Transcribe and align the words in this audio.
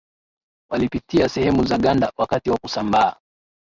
walipitia 0.71 1.29
sehemu 1.29 1.63
za 1.65 1.77
ganda 1.77 2.11
wakati 2.17 2.49
wa 2.49 2.57
kusambaa 2.57 3.15